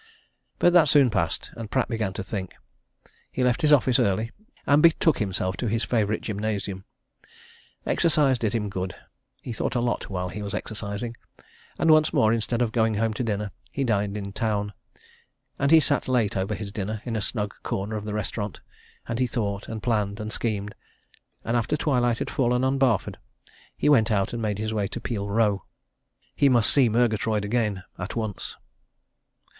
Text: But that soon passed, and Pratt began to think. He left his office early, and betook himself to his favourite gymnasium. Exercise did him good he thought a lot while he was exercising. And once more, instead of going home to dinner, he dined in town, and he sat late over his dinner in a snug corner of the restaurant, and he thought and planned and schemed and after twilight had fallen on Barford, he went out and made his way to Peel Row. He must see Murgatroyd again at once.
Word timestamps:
But 0.57 0.73
that 0.73 0.89
soon 0.89 1.11
passed, 1.11 1.51
and 1.55 1.69
Pratt 1.69 1.87
began 1.87 2.11
to 2.13 2.23
think. 2.23 2.55
He 3.31 3.43
left 3.43 3.61
his 3.61 3.71
office 3.71 3.99
early, 3.99 4.31
and 4.65 4.81
betook 4.81 5.19
himself 5.19 5.57
to 5.57 5.67
his 5.67 5.83
favourite 5.83 6.21
gymnasium. 6.23 6.85
Exercise 7.85 8.39
did 8.39 8.53
him 8.53 8.67
good 8.67 8.95
he 9.43 9.53
thought 9.53 9.75
a 9.75 9.79
lot 9.79 10.09
while 10.09 10.29
he 10.29 10.41
was 10.41 10.55
exercising. 10.55 11.17
And 11.77 11.91
once 11.91 12.11
more, 12.13 12.33
instead 12.33 12.63
of 12.63 12.71
going 12.71 12.95
home 12.95 13.13
to 13.13 13.23
dinner, 13.23 13.51
he 13.71 13.83
dined 13.83 14.17
in 14.17 14.33
town, 14.33 14.73
and 15.59 15.69
he 15.69 15.79
sat 15.79 16.07
late 16.07 16.35
over 16.35 16.55
his 16.55 16.71
dinner 16.71 17.03
in 17.05 17.15
a 17.15 17.21
snug 17.21 17.53
corner 17.61 17.95
of 17.95 18.05
the 18.05 18.15
restaurant, 18.15 18.59
and 19.07 19.19
he 19.19 19.27
thought 19.27 19.67
and 19.67 19.83
planned 19.83 20.19
and 20.19 20.33
schemed 20.33 20.73
and 21.45 21.55
after 21.55 21.77
twilight 21.77 22.17
had 22.17 22.31
fallen 22.31 22.63
on 22.63 22.79
Barford, 22.79 23.19
he 23.77 23.87
went 23.87 24.09
out 24.09 24.33
and 24.33 24.41
made 24.41 24.57
his 24.57 24.73
way 24.73 24.87
to 24.87 24.99
Peel 24.99 25.29
Row. 25.29 25.63
He 26.35 26.49
must 26.49 26.71
see 26.73 26.89
Murgatroyd 26.89 27.45
again 27.45 27.83
at 27.99 28.15
once. 28.15 28.55